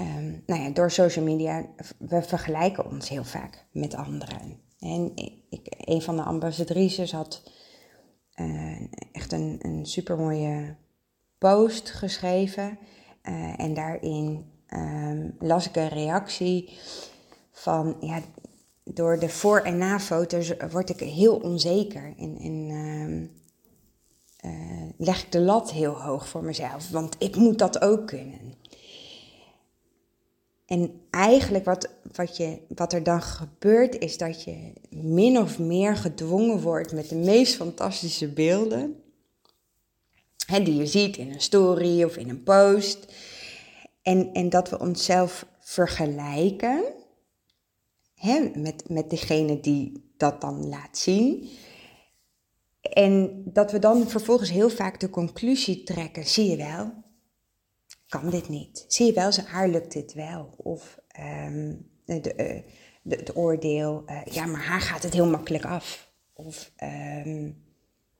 um, 0.00 0.42
nou 0.46 0.62
ja, 0.62 0.70
door 0.70 0.90
social 0.90 1.24
media, 1.24 1.66
we 1.98 2.22
vergelijken 2.22 2.86
ons 2.86 3.08
heel 3.08 3.24
vaak 3.24 3.66
met 3.70 3.94
anderen. 3.94 4.60
En 4.78 5.12
ik, 5.48 5.66
een 5.78 6.02
van 6.02 6.16
de 6.16 6.22
ambassadrices 6.22 7.12
had 7.12 7.42
uh, 8.34 8.80
echt 9.12 9.32
een, 9.32 9.58
een 9.62 9.86
supermooie 9.86 10.76
post 11.38 11.90
geschreven. 11.90 12.78
Uh, 13.22 13.60
en 13.60 13.74
daarin 13.74 14.51
um, 14.74 15.36
las 15.38 15.66
ik 15.66 15.76
een 15.76 15.88
reactie 15.88 16.78
van, 17.52 17.96
ja, 18.00 18.20
door 18.84 19.18
de 19.18 19.28
voor- 19.28 19.60
en 19.60 19.78
na-foto's 19.78 20.52
word 20.70 20.90
ik 20.90 21.00
heel 21.00 21.36
onzeker 21.36 22.14
en, 22.18 22.70
um, 22.70 23.30
uh, 24.44 24.88
leg 24.96 25.22
ik 25.22 25.32
de 25.32 25.40
lat 25.40 25.72
heel 25.72 26.02
hoog 26.02 26.28
voor 26.28 26.44
mezelf, 26.44 26.90
want 26.90 27.16
ik 27.18 27.36
moet 27.36 27.58
dat 27.58 27.80
ook 27.82 28.06
kunnen. 28.06 28.54
En 30.66 31.00
eigenlijk 31.10 31.64
wat, 31.64 31.88
wat, 32.12 32.36
je, 32.36 32.58
wat 32.68 32.92
er 32.92 33.02
dan 33.02 33.22
gebeurt 33.22 33.98
is 33.98 34.18
dat 34.18 34.44
je 34.44 34.72
min 34.90 35.38
of 35.38 35.58
meer 35.58 35.96
gedwongen 35.96 36.60
wordt 36.60 36.92
met 36.92 37.08
de 37.08 37.16
meest 37.16 37.54
fantastische 37.54 38.28
beelden. 38.28 39.02
Hè, 40.46 40.62
die 40.62 40.76
je 40.76 40.86
ziet 40.86 41.16
in 41.16 41.32
een 41.32 41.40
story 41.40 42.02
of 42.02 42.16
in 42.16 42.28
een 42.28 42.42
post. 42.42 43.12
En, 44.02 44.32
en 44.32 44.48
dat 44.48 44.70
we 44.70 44.78
onszelf 44.78 45.46
vergelijken 45.60 46.84
hè, 48.14 48.50
met, 48.54 48.88
met 48.88 49.10
degene 49.10 49.60
die 49.60 50.12
dat 50.16 50.40
dan 50.40 50.68
laat 50.68 50.98
zien. 50.98 51.50
En 52.80 53.42
dat 53.44 53.72
we 53.72 53.78
dan 53.78 54.08
vervolgens 54.08 54.50
heel 54.50 54.70
vaak 54.70 55.00
de 55.00 55.10
conclusie 55.10 55.82
trekken: 55.82 56.26
zie 56.26 56.50
je 56.50 56.56
wel, 56.56 56.92
kan 58.08 58.30
dit 58.30 58.48
niet. 58.48 58.84
Zie 58.88 59.06
je 59.06 59.12
wel, 59.12 59.32
zijn 59.32 59.46
haar 59.46 59.68
lukt 59.68 59.92
dit 59.92 60.12
wel. 60.12 60.54
Of 60.56 60.98
um, 61.46 61.90
de, 62.04 62.14
uh, 62.14 62.72
de, 63.02 63.16
het 63.16 63.36
oordeel: 63.36 64.02
uh, 64.06 64.24
ja, 64.24 64.46
maar 64.46 64.64
haar 64.64 64.80
gaat 64.80 65.02
het 65.02 65.12
heel 65.12 65.30
makkelijk 65.30 65.64
af. 65.64 66.12
Of 66.32 66.72
um, 67.24 67.64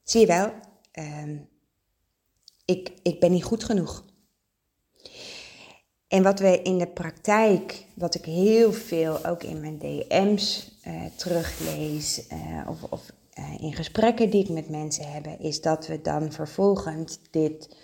zie 0.02 0.20
je 0.20 0.26
wel, 0.26 0.52
um, 0.92 1.48
ik, 2.64 2.92
ik 3.02 3.20
ben 3.20 3.32
niet 3.32 3.44
goed 3.44 3.64
genoeg. 3.64 4.04
En 6.12 6.22
wat 6.22 6.38
we 6.38 6.62
in 6.62 6.78
de 6.78 6.86
praktijk, 6.86 7.86
wat 7.94 8.14
ik 8.14 8.24
heel 8.24 8.72
veel 8.72 9.24
ook 9.24 9.42
in 9.42 9.60
mijn 9.60 9.78
DM's 9.78 10.70
uh, 10.86 11.04
teruglees 11.16 12.26
uh, 12.32 12.68
of, 12.68 12.82
of 12.82 13.12
uh, 13.38 13.60
in 13.60 13.72
gesprekken 13.72 14.30
die 14.30 14.44
ik 14.44 14.48
met 14.50 14.68
mensen 14.68 15.12
heb, 15.12 15.26
is 15.40 15.60
dat 15.60 15.86
we 15.86 16.00
dan 16.00 16.32
vervolgens 16.32 17.18
dit 17.30 17.76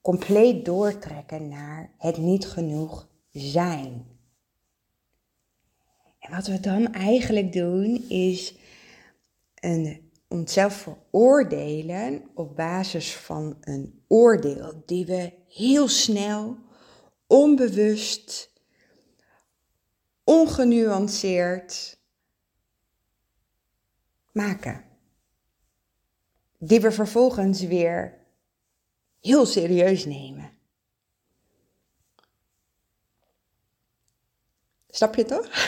compleet 0.00 0.64
doortrekken 0.64 1.48
naar 1.48 1.90
het 1.98 2.16
niet 2.16 2.46
genoeg 2.46 3.08
zijn. 3.30 4.06
En 6.18 6.30
wat 6.30 6.46
we 6.46 6.60
dan 6.60 6.92
eigenlijk 6.92 7.52
doen 7.52 8.04
is 8.08 8.54
een, 9.54 10.10
onszelf 10.28 10.72
veroordelen 10.74 12.22
op 12.34 12.56
basis 12.56 13.16
van 13.16 13.56
een 13.60 14.02
oordeel 14.08 14.82
die 14.86 15.06
we 15.06 15.32
heel 15.48 15.88
snel 15.88 16.62
onbewust, 17.26 18.52
ongenuanceerd 20.24 21.98
maken. 24.32 24.84
Die 26.58 26.80
we 26.80 26.92
vervolgens 26.92 27.60
weer 27.60 28.18
heel 29.20 29.46
serieus 29.46 30.04
nemen. 30.04 30.52
Snap 34.88 35.14
je 35.14 35.24
toch? 35.24 35.48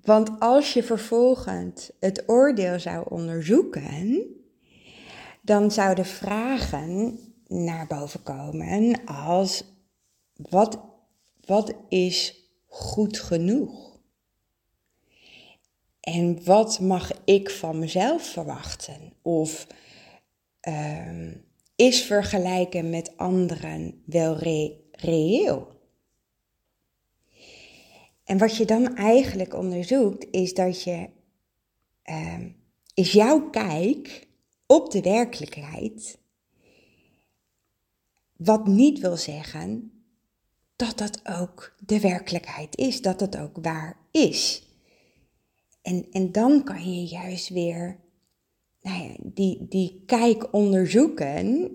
Want 0.00 0.40
als 0.40 0.72
je 0.72 0.82
vervolgens 0.82 1.90
het 2.00 2.22
oordeel 2.26 2.80
zou 2.80 3.06
onderzoeken, 3.08 4.26
dan 5.42 5.70
zouden 5.70 6.06
vragen 6.06 7.18
naar 7.50 7.86
boven 7.86 8.22
komen 8.22 9.04
als 9.04 9.64
wat, 10.34 10.80
wat 11.46 11.74
is 11.88 12.48
goed 12.66 13.18
genoeg? 13.18 13.98
En 16.00 16.44
wat 16.44 16.80
mag 16.80 17.10
ik 17.24 17.50
van 17.50 17.78
mezelf 17.78 18.22
verwachten? 18.22 19.12
Of 19.22 19.66
um, 20.68 21.44
is 21.76 22.02
vergelijken 22.02 22.90
met 22.90 23.16
anderen 23.16 24.02
wel 24.06 24.36
re 24.36 24.76
reëel? 24.92 25.78
En 28.24 28.38
wat 28.38 28.56
je 28.56 28.64
dan 28.64 28.96
eigenlijk 28.96 29.54
onderzoekt, 29.54 30.26
is 30.30 30.54
dat 30.54 30.82
je, 30.82 31.08
um, 32.04 32.56
is 32.94 33.12
jouw 33.12 33.50
kijk 33.50 34.28
op 34.66 34.90
de 34.90 35.00
werkelijkheid 35.00 36.19
wat 38.42 38.66
niet 38.66 38.98
wil 38.98 39.16
zeggen 39.16 39.92
dat 40.76 40.98
dat 40.98 41.20
ook 41.40 41.74
de 41.78 42.00
werkelijkheid 42.00 42.76
is, 42.76 43.02
dat 43.02 43.20
het 43.20 43.36
ook 43.36 43.56
waar 43.62 43.96
is. 44.10 44.62
En, 45.82 46.06
en 46.10 46.32
dan 46.32 46.64
kan 46.64 46.94
je 46.94 47.04
juist 47.04 47.48
weer 47.48 47.98
nou 48.82 49.02
ja, 49.02 49.14
die, 49.22 49.66
die 49.68 50.02
kijk 50.06 50.52
onderzoeken, 50.52 51.70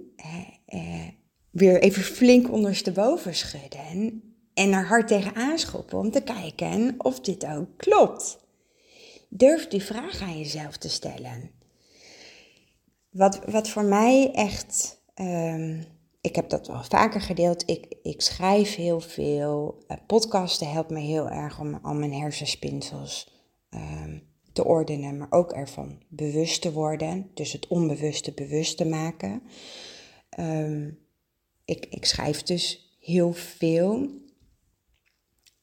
eh, 0.65 1.07
weer 1.49 1.81
even 1.81 2.03
flink 2.03 2.51
ondersteboven 2.51 3.35
schudden 3.35 4.21
en 4.53 4.71
er 4.71 4.87
hard 4.87 5.07
tegen 5.07 5.35
aanschoppen 5.35 5.97
om 5.97 6.11
te 6.11 6.21
kijken 6.21 6.95
of 6.97 7.19
dit 7.19 7.45
ook 7.45 7.77
klopt. 7.77 8.39
Durf 9.29 9.67
die 9.67 9.83
vraag 9.83 10.21
aan 10.21 10.37
jezelf 10.37 10.77
te 10.77 10.89
stellen. 10.89 11.51
Wat, 13.09 13.39
wat 13.45 13.69
voor 13.69 13.83
mij 13.83 14.31
echt. 14.33 15.03
Um, 15.15 15.94
ik 16.25 16.35
heb 16.35 16.49
dat 16.49 16.67
wel 16.67 16.83
vaker 16.83 17.21
gedeeld. 17.21 17.69
Ik, 17.69 17.95
ik 18.01 18.21
schrijf 18.21 18.75
heel 18.75 18.99
veel. 18.99 19.83
Uh, 19.87 19.97
podcasten 20.07 20.71
helpt 20.71 20.89
me 20.89 20.99
heel 20.99 21.29
erg 21.29 21.59
om 21.59 21.79
al 21.81 21.93
mijn 21.93 22.13
hersenspinsels 22.13 23.33
ehm, 23.69 24.19
te 24.53 24.65
ordenen, 24.65 25.17
maar 25.17 25.31
ook 25.31 25.51
ervan 25.51 26.03
bewust 26.09 26.61
te 26.61 26.71
worden. 26.71 27.31
Dus 27.33 27.51
het 27.51 27.67
onbewuste 27.67 28.33
bewust 28.33 28.77
te 28.77 28.85
maken. 28.85 29.41
Ehm, 30.29 30.89
ik, 31.65 31.85
ik 31.85 32.05
schrijf 32.05 32.43
dus 32.43 32.95
heel 32.99 33.33
veel. 33.33 33.93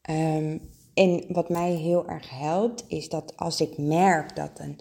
Um, 0.09 0.71
en 0.93 1.25
wat 1.27 1.49
mij 1.49 1.71
heel 1.71 2.07
erg 2.07 2.29
helpt, 2.29 2.83
is 2.87 3.09
dat 3.09 3.37
als 3.37 3.61
ik 3.61 3.77
merk 3.77 4.35
dat 4.35 4.59
een 4.59 4.79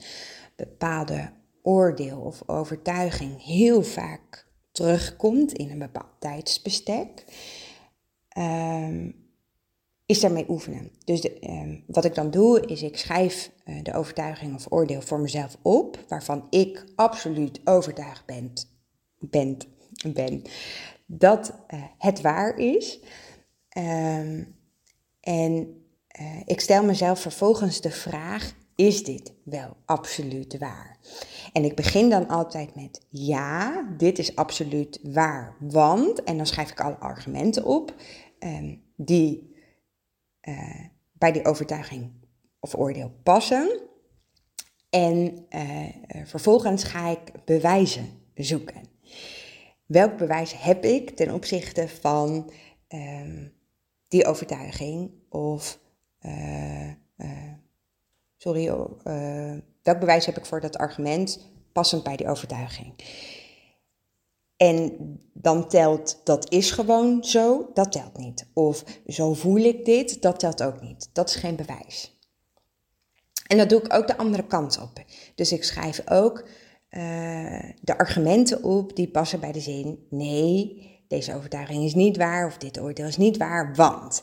bepaalde 0.56 1.32
oordeel 1.62 2.20
of 2.20 2.42
overtuiging 2.46 3.44
heel 3.44 3.82
vaak 3.82 4.50
terugkomt 4.72 5.52
in 5.52 5.70
een 5.70 5.78
bepaald 5.78 6.12
tijdsbestek, 6.18 7.24
um, 8.38 9.14
is 10.06 10.20
daarmee 10.20 10.48
oefenen. 10.48 10.90
Dus 11.04 11.20
de, 11.20 11.82
wat 11.86 12.04
ik 12.04 12.14
dan 12.14 12.30
doe, 12.30 12.66
is 12.66 12.82
ik 12.82 12.96
schrijf 12.96 13.50
uh, 13.64 13.82
de 13.82 13.94
overtuiging 13.94 14.54
of 14.54 14.66
oordeel 14.70 15.00
voor 15.00 15.20
mezelf 15.20 15.56
op, 15.62 16.04
waarvan 16.08 16.46
ik 16.50 16.84
absoluut 16.94 17.60
overtuigd 17.64 18.26
ben, 18.26 18.52
ben, 19.18 19.56
ben 20.14 20.42
dat 21.06 21.54
uh, 21.74 21.82
het 21.98 22.20
waar 22.20 22.58
is. 22.58 23.00
Um, 23.78 24.56
en 25.20 25.84
uh, 26.20 26.40
ik 26.44 26.60
stel 26.60 26.84
mezelf 26.84 27.20
vervolgens 27.20 27.80
de 27.80 27.90
vraag: 27.90 28.54
is 28.76 29.04
dit 29.04 29.34
wel 29.44 29.76
absoluut 29.84 30.58
waar? 30.58 30.98
En 31.52 31.64
ik 31.64 31.74
begin 31.74 32.10
dan 32.10 32.28
altijd 32.28 32.74
met 32.74 33.06
ja, 33.08 33.82
dit 33.96 34.18
is 34.18 34.36
absoluut 34.36 35.00
waar, 35.02 35.56
want, 35.60 36.22
en 36.22 36.36
dan 36.36 36.46
schrijf 36.46 36.70
ik 36.70 36.80
alle 36.80 36.98
argumenten 36.98 37.64
op 37.64 37.94
um, 38.38 38.82
die 38.96 39.54
uh, 40.48 40.84
bij 41.12 41.32
die 41.32 41.44
overtuiging 41.44 42.12
of 42.60 42.74
oordeel 42.74 43.12
passen. 43.22 43.80
En 44.90 45.46
uh, 45.50 45.86
vervolgens 46.24 46.84
ga 46.84 47.08
ik 47.08 47.44
bewijzen 47.44 48.08
zoeken. 48.34 48.82
Welk 49.86 50.16
bewijs 50.16 50.62
heb 50.62 50.84
ik 50.84 51.10
ten 51.10 51.34
opzichte 51.34 51.88
van 51.88 52.52
um, 52.88 53.52
die 54.08 54.24
overtuiging 54.26 55.10
of 55.28 55.80
sorry, 58.42 58.68
uh, 58.68 59.54
welk 59.82 59.98
bewijs 59.98 60.26
heb 60.26 60.36
ik 60.36 60.46
voor 60.46 60.60
dat 60.60 60.76
argument 60.76 61.50
passend 61.72 62.02
bij 62.02 62.16
die 62.16 62.28
overtuiging? 62.28 62.94
En 64.56 64.96
dan 65.32 65.68
telt 65.68 66.20
dat 66.24 66.52
is 66.52 66.70
gewoon 66.70 67.24
zo, 67.24 67.70
dat 67.74 67.92
telt 67.92 68.16
niet. 68.16 68.46
Of 68.54 68.84
zo 69.06 69.34
voel 69.34 69.56
ik 69.56 69.84
dit, 69.84 70.22
dat 70.22 70.38
telt 70.38 70.62
ook 70.62 70.80
niet. 70.80 71.10
Dat 71.12 71.28
is 71.28 71.34
geen 71.34 71.56
bewijs. 71.56 72.20
En 73.46 73.58
dat 73.58 73.68
doe 73.68 73.82
ik 73.82 73.94
ook 73.94 74.06
de 74.06 74.16
andere 74.16 74.46
kant 74.46 74.80
op. 74.80 75.04
Dus 75.34 75.52
ik 75.52 75.64
schrijf 75.64 76.10
ook 76.10 76.38
uh, 76.90 77.62
de 77.80 77.98
argumenten 77.98 78.62
op 78.62 78.96
die 78.96 79.08
passen 79.08 79.40
bij 79.40 79.52
de 79.52 79.60
zin: 79.60 80.06
nee, 80.10 80.90
deze 81.08 81.34
overtuiging 81.34 81.84
is 81.84 81.94
niet 81.94 82.16
waar 82.16 82.46
of 82.46 82.56
dit 82.56 82.80
oordeel 82.80 83.06
is 83.06 83.16
niet 83.16 83.36
waar, 83.36 83.74
want. 83.74 84.22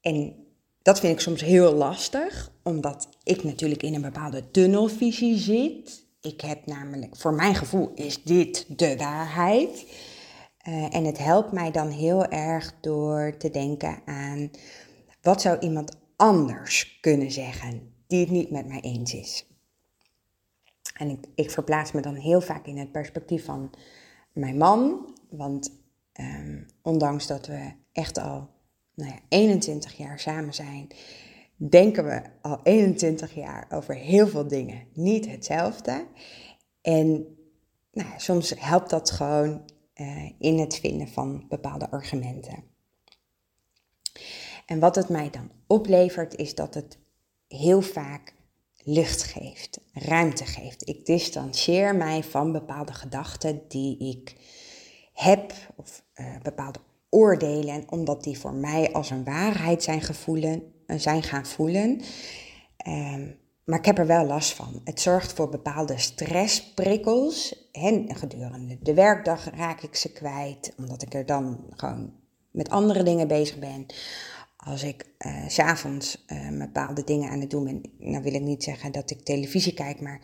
En 0.00 0.34
dat 0.82 1.00
vind 1.00 1.12
ik 1.12 1.20
soms 1.20 1.40
heel 1.40 1.72
lastig, 1.72 2.52
omdat 2.64 3.08
ik 3.22 3.44
natuurlijk 3.44 3.82
in 3.82 3.94
een 3.94 4.02
bepaalde 4.02 4.50
tunnelvisie 4.50 5.38
zit. 5.38 6.06
Ik 6.20 6.40
heb 6.40 6.66
namelijk, 6.66 7.16
voor 7.16 7.34
mijn 7.34 7.54
gevoel 7.54 7.92
is 7.94 8.22
dit 8.22 8.78
de 8.78 8.96
waarheid. 8.96 9.86
Uh, 10.68 10.94
en 10.94 11.04
het 11.04 11.18
helpt 11.18 11.52
mij 11.52 11.70
dan 11.70 11.88
heel 11.88 12.24
erg 12.26 12.74
door 12.80 13.34
te 13.38 13.50
denken 13.50 14.02
aan 14.04 14.50
wat 15.22 15.40
zou 15.40 15.58
iemand 15.58 15.96
anders 16.16 16.98
kunnen 17.00 17.30
zeggen 17.30 17.92
die 18.06 18.20
het 18.20 18.30
niet 18.30 18.50
met 18.50 18.66
mij 18.66 18.80
eens 18.80 19.14
is. 19.14 19.46
En 20.94 21.10
ik, 21.10 21.26
ik 21.34 21.50
verplaats 21.50 21.92
me 21.92 22.00
dan 22.00 22.14
heel 22.14 22.40
vaak 22.40 22.66
in 22.66 22.78
het 22.78 22.92
perspectief 22.92 23.44
van 23.44 23.70
mijn 24.32 24.56
man, 24.56 25.08
want 25.30 25.72
um, 26.20 26.66
ondanks 26.82 27.26
dat 27.26 27.46
we 27.46 27.72
echt 27.92 28.18
al 28.18 28.48
nou 28.94 29.10
ja, 29.10 29.18
21 29.28 29.96
jaar 29.96 30.20
samen 30.20 30.54
zijn, 30.54 30.88
denken 31.56 32.04
we 32.04 32.22
al 32.40 32.60
21 32.62 33.34
jaar 33.34 33.66
over 33.70 33.94
heel 33.94 34.28
veel 34.28 34.48
dingen 34.48 34.86
niet 34.92 35.26
hetzelfde. 35.26 36.06
En 36.80 37.36
nou, 37.92 38.08
soms 38.16 38.54
helpt 38.56 38.90
dat 38.90 39.10
gewoon 39.10 39.64
uh, 39.94 40.30
in 40.38 40.58
het 40.58 40.76
vinden 40.76 41.08
van 41.08 41.44
bepaalde 41.48 41.90
argumenten. 41.90 42.64
En 44.66 44.78
wat 44.78 44.94
het 44.94 45.08
mij 45.08 45.30
dan 45.30 45.50
oplevert, 45.66 46.36
is 46.36 46.54
dat 46.54 46.74
het 46.74 46.98
heel 47.48 47.82
vaak 47.82 48.34
lucht 48.84 49.22
geeft, 49.22 49.80
ruimte 49.92 50.44
geeft. 50.46 50.88
Ik 50.88 51.06
distancieer 51.06 51.96
mij 51.96 52.22
van 52.22 52.52
bepaalde 52.52 52.92
gedachten 52.92 53.62
die 53.68 53.98
ik 53.98 54.36
heb, 55.12 55.52
of 55.76 56.02
uh, 56.14 56.26
bepaalde 56.42 56.78
oordelen, 57.08 57.84
omdat 57.90 58.24
die 58.24 58.38
voor 58.38 58.54
mij 58.54 58.92
als 58.92 59.10
een 59.10 59.24
waarheid 59.24 59.82
zijn, 59.82 60.00
gevoelen, 60.00 60.62
eh, 60.62 60.73
zijn 60.86 61.22
gaan 61.22 61.46
voelen. 61.46 62.00
Um, 62.88 63.42
maar 63.64 63.78
ik 63.78 63.84
heb 63.84 63.98
er 63.98 64.06
wel 64.06 64.26
last 64.26 64.52
van. 64.52 64.80
Het 64.84 65.00
zorgt 65.00 65.32
voor 65.32 65.48
bepaalde 65.48 65.98
stressprikkels. 65.98 67.68
En 67.72 68.16
gedurende 68.16 68.78
de 68.80 68.94
werkdag 68.94 69.50
raak 69.56 69.82
ik 69.82 69.94
ze 69.94 70.12
kwijt, 70.12 70.74
omdat 70.76 71.02
ik 71.02 71.14
er 71.14 71.26
dan 71.26 71.64
gewoon 71.70 72.12
met 72.50 72.68
andere 72.70 73.02
dingen 73.02 73.28
bezig 73.28 73.58
ben. 73.58 73.86
Als 74.56 74.82
ik 74.82 75.04
uh, 75.26 75.48
s'avonds 75.48 76.24
uh, 76.32 76.58
bepaalde 76.58 77.04
dingen 77.04 77.30
aan 77.30 77.40
het 77.40 77.50
doen 77.50 77.64
ben, 77.64 77.80
nou 77.98 78.22
wil 78.22 78.34
ik 78.34 78.42
niet 78.42 78.62
zeggen 78.64 78.92
dat 78.92 79.10
ik 79.10 79.20
televisie 79.20 79.74
kijk, 79.74 80.00
maar 80.00 80.20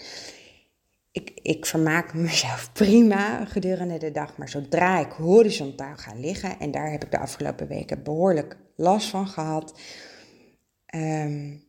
ik, 1.12 1.30
ik 1.42 1.66
vermaak 1.66 2.14
mezelf 2.28 2.72
prima 2.72 3.44
gedurende 3.44 3.98
de 3.98 4.10
dag, 4.10 4.36
maar 4.36 4.48
zodra 4.48 4.98
ik 4.98 5.12
horizontaal 5.12 5.96
ga 5.96 6.12
liggen, 6.14 6.58
en 6.58 6.70
daar 6.70 6.90
heb 6.90 7.04
ik 7.04 7.10
de 7.10 7.18
afgelopen 7.18 7.68
weken 7.68 8.02
behoorlijk 8.02 8.56
last 8.76 9.08
van 9.08 9.28
gehad, 9.28 9.80
um, 10.94 11.64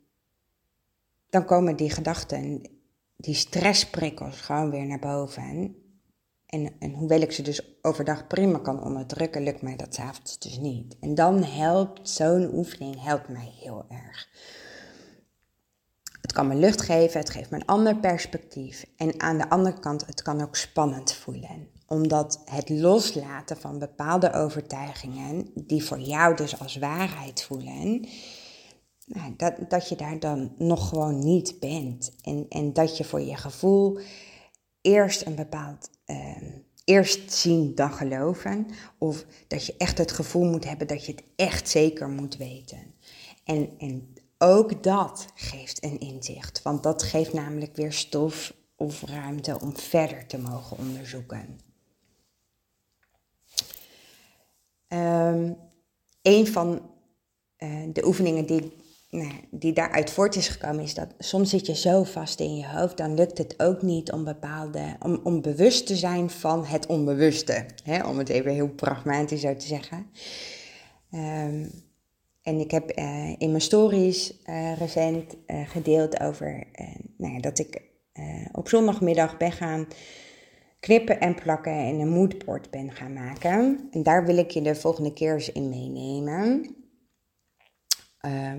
dan 1.29 1.45
komen 1.45 1.75
die 1.75 1.89
gedachten, 1.89 2.69
die 3.17 3.35
stressprikkels 3.35 4.41
gewoon 4.41 4.71
weer 4.71 4.85
naar 4.85 4.99
boven. 4.99 5.75
En, 6.45 6.71
en 6.79 6.93
hoewel 6.93 7.21
ik 7.21 7.31
ze 7.31 7.41
dus 7.41 7.77
overdag 7.81 8.27
prima 8.27 8.57
kan 8.59 8.83
onderdrukken, 8.83 9.43
lukt 9.43 9.61
mij 9.61 9.75
dat 9.75 9.95
s'avonds 9.95 10.39
dus 10.39 10.57
niet. 10.57 10.97
En 10.99 11.15
dan 11.15 11.43
helpt 11.43 12.09
zo'n 12.09 12.53
oefening 12.53 13.03
helpt 13.03 13.27
mij 13.27 13.51
heel 13.59 13.85
erg. 13.89 14.29
Het 16.21 16.33
kan 16.33 16.47
me 16.47 16.55
lucht 16.55 16.81
geven, 16.81 17.19
het 17.19 17.29
geeft 17.29 17.49
me 17.49 17.55
een 17.55 17.65
ander 17.65 17.95
perspectief. 17.95 18.85
En 18.97 19.19
aan 19.19 19.37
de 19.37 19.49
andere 19.49 19.79
kant, 19.79 20.05
het 20.05 20.21
kan 20.21 20.41
ook 20.41 20.55
spannend 20.55 21.13
voelen. 21.13 21.67
Omdat 21.87 22.41
het 22.45 22.69
loslaten 22.69 23.57
van 23.57 23.79
bepaalde 23.79 24.33
overtuigingen, 24.33 25.51
die 25.55 25.83
voor 25.83 25.99
jou 25.99 26.35
dus 26.35 26.59
als 26.59 26.77
waarheid 26.77 27.43
voelen, 27.43 28.07
nou, 29.13 29.33
dat, 29.37 29.69
dat 29.69 29.89
je 29.89 29.95
daar 29.95 30.19
dan 30.19 30.53
nog 30.57 30.89
gewoon 30.89 31.19
niet 31.19 31.59
bent. 31.59 32.11
En, 32.21 32.45
en 32.49 32.73
dat 32.73 32.97
je 32.97 33.03
voor 33.03 33.21
je 33.21 33.35
gevoel 33.35 33.99
eerst 34.81 35.25
een 35.25 35.35
bepaald. 35.35 35.89
Uh, 36.05 36.37
eerst 36.83 37.31
zien 37.31 37.75
dan 37.75 37.93
geloven. 37.93 38.67
Of 38.97 39.25
dat 39.47 39.65
je 39.65 39.75
echt 39.77 39.97
het 39.97 40.11
gevoel 40.11 40.45
moet 40.45 40.65
hebben 40.65 40.87
dat 40.87 41.05
je 41.05 41.11
het 41.11 41.23
echt 41.35 41.69
zeker 41.69 42.09
moet 42.09 42.37
weten. 42.37 42.93
En, 43.43 43.69
en 43.77 44.13
ook 44.37 44.83
dat 44.83 45.25
geeft 45.35 45.83
een 45.83 45.99
inzicht, 45.99 46.61
want 46.61 46.83
dat 46.83 47.03
geeft 47.03 47.33
namelijk 47.33 47.75
weer 47.75 47.93
stof 47.93 48.53
of 48.75 49.01
ruimte 49.01 49.59
om 49.59 49.77
verder 49.77 50.27
te 50.27 50.37
mogen 50.37 50.77
onderzoeken. 50.77 51.59
Um, 54.87 55.57
een 56.21 56.47
van 56.47 56.89
uh, 57.57 57.83
de 57.93 58.05
oefeningen 58.05 58.45
die, 58.45 58.73
die 59.49 59.73
daaruit 59.73 60.09
voort 60.09 60.35
is 60.35 60.47
gekomen, 60.47 60.83
is 60.83 60.93
dat 60.93 61.07
soms 61.19 61.49
zit 61.49 61.65
je 61.65 61.75
zo 61.75 62.03
vast 62.03 62.39
in 62.39 62.55
je 62.55 62.67
hoofd, 62.67 62.97
dan 62.97 63.13
lukt 63.13 63.37
het 63.37 63.59
ook 63.59 63.81
niet 63.81 64.11
om 64.11 64.23
bepaalde, 64.23 64.95
om, 64.99 65.19
om 65.23 65.41
bewust 65.41 65.87
te 65.87 65.95
zijn 65.95 66.29
van 66.29 66.65
het 66.65 66.85
onbewuste. 66.85 67.65
Hè, 67.83 68.07
om 68.07 68.17
het 68.17 68.29
even 68.29 68.51
heel 68.51 68.69
pragmatisch 68.69 69.41
zo 69.41 69.55
te 69.55 69.67
zeggen. 69.67 70.05
Um, 71.11 71.71
en 72.41 72.59
ik 72.59 72.71
heb 72.71 72.97
uh, 72.99 73.29
in 73.37 73.49
mijn 73.49 73.61
stories 73.61 74.33
uh, 74.45 74.77
recent 74.77 75.35
uh, 75.47 75.69
gedeeld 75.69 76.19
over 76.19 76.63
nou 77.17 77.33
ja, 77.33 77.39
dat 77.39 77.59
ik 77.59 77.89
op 78.51 78.69
zondagmiddag 78.69 79.37
ben 79.37 79.51
gaan 79.51 79.87
knippen 80.79 81.19
en 81.19 81.35
plakken 81.35 81.73
en 81.73 81.99
een 81.99 82.09
moodboard 82.09 82.69
ben 82.69 82.91
gaan 82.91 83.13
maken. 83.13 83.87
En 83.91 84.03
daar 84.03 84.25
wil 84.25 84.37
ik 84.37 84.51
je 84.51 84.61
de 84.61 84.75
volgende 84.75 85.13
keer 85.13 85.33
eens 85.33 85.51
in 85.51 85.69
meenemen. 85.69 86.75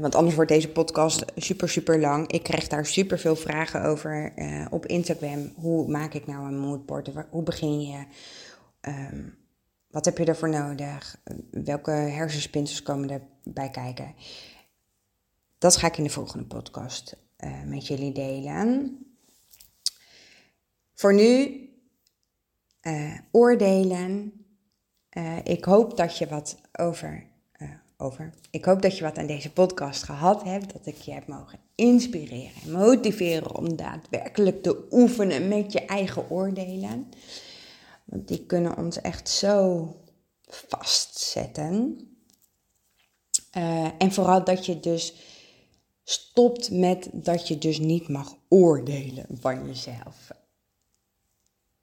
Want 0.01 0.15
anders 0.15 0.35
wordt 0.35 0.51
deze 0.51 0.69
podcast 0.69 1.25
super, 1.37 1.69
super 1.69 2.01
lang. 2.01 2.31
Ik 2.33 2.43
krijg 2.43 2.69
daar 2.69 2.87
super 2.87 3.19
veel 3.19 3.37
vragen 3.37 3.85
over 3.85 4.33
op 4.71 4.87
Instagram. 4.87 5.53
Hoe 5.55 5.89
maak 5.89 6.15
ik 6.15 6.27
nou 6.27 6.47
een 6.47 6.59
moodboard? 6.59 7.11
Hoe 7.31 7.43
begin 7.43 7.81
je? 7.81 8.05
Um, 8.81 9.35
wat 9.91 10.05
heb 10.05 10.19
je 10.19 10.25
ervoor 10.25 10.49
nodig? 10.49 11.23
Welke 11.51 11.91
hersenspinsels 11.91 12.83
komen 12.83 13.23
erbij 13.45 13.71
kijken? 13.71 14.15
Dat 15.59 15.77
ga 15.77 15.87
ik 15.87 15.97
in 15.97 16.05
de 16.05 16.11
volgende 16.11 16.45
podcast 16.45 17.17
uh, 17.39 17.63
met 17.63 17.87
jullie 17.87 18.13
delen. 18.13 18.99
Voor 20.95 21.15
nu, 21.15 21.61
oordelen. 23.31 24.33
Ik 25.45 25.65
hoop 25.65 25.97
dat 25.97 26.19
je 26.19 26.27
wat 26.27 26.61
over, 26.73 27.27
over. 28.03 28.31
Ik 28.51 28.65
hoop 28.65 28.83
dat 28.83 28.99
je 28.99 29.05
wat 29.05 29.19
aan 29.19 29.27
deze 29.27 29.53
podcast 29.53 30.03
gehad 30.03 30.43
hebt. 30.43 30.73
Dat 30.73 30.87
ik 30.87 30.97
je 30.97 31.13
heb 31.13 31.27
mogen 31.27 31.59
inspireren 31.75 32.63
en 32.65 32.71
motiveren 32.71 33.57
om 33.57 33.77
daadwerkelijk 33.77 34.63
te 34.63 34.87
oefenen 34.91 35.49
met 35.49 35.73
je 35.73 35.85
eigen 35.85 36.31
oordelen. 36.31 37.09
Want 38.05 38.29
die 38.29 38.47
kunnen 38.47 38.77
ons 38.77 39.01
echt 39.01 39.29
zo 39.29 39.89
vastzetten. 40.47 42.07
Uh, 43.57 43.89
en 43.99 44.13
vooral 44.13 44.45
dat 44.45 44.67
je 44.67 44.81
dus 44.81 45.15
stopt 46.05 46.71
met 46.71 47.09
dat 47.13 47.49
je 47.49 47.59
dus 47.59 47.79
niet 47.79 48.09
mag 48.09 48.37
oordelen 48.49 49.27
van 49.41 49.67
jezelf. 49.67 50.31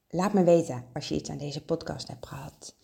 Laat 0.10 0.34
me 0.34 0.44
weten 0.44 0.86
als 0.94 1.08
je 1.08 1.16
iets 1.16 1.30
aan 1.30 1.38
deze 1.38 1.62
podcast 1.62 2.08
hebt 2.08 2.28
gehad. 2.28 2.76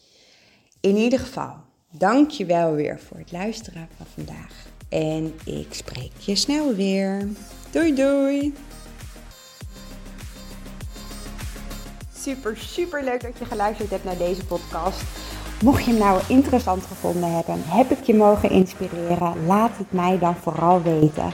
In 0.79 0.95
ieder 0.95 1.19
geval, 1.19 1.55
dank 1.91 2.29
je 2.29 2.45
wel 2.45 2.73
weer 2.73 2.99
voor 2.99 3.17
het 3.17 3.31
luisteren 3.31 3.87
van 3.97 4.05
vandaag. 4.13 4.65
En 4.89 5.33
ik 5.45 5.67
spreek 5.73 6.11
je 6.17 6.35
snel 6.35 6.73
weer. 6.75 7.27
Doei 7.71 7.95
doei! 7.95 8.53
Super, 12.17 12.57
super 12.57 13.03
leuk 13.03 13.21
dat 13.21 13.37
je 13.39 13.45
geluisterd 13.45 13.89
hebt 13.89 14.03
naar 14.03 14.17
deze 14.17 14.45
podcast. 14.45 15.01
Mocht 15.61 15.83
je 15.83 15.91
hem 15.91 15.99
nou 15.99 16.21
interessant 16.27 16.85
gevonden 16.85 17.31
hebben, 17.35 17.61
heb 17.65 17.91
ik 17.91 18.03
je 18.03 18.13
mogen 18.13 18.49
inspireren, 18.49 19.45
laat 19.45 19.77
het 19.77 19.91
mij 19.91 20.19
dan 20.19 20.35
vooral 20.35 20.81
weten. 20.81 21.33